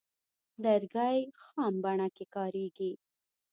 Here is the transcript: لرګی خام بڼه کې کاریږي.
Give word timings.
لرګی 0.63 1.17
خام 1.43 1.73
بڼه 1.83 2.07
کې 2.15 2.25
کاریږي. 2.35 2.91